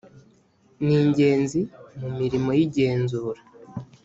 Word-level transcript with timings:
ni 0.85 0.95
ingenzi 1.03 1.59
mu 1.99 2.09
mirimo 2.19 2.49
y 2.57 2.61
igenzura 2.65 3.41